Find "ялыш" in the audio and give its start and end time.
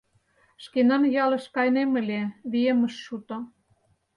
1.23-1.45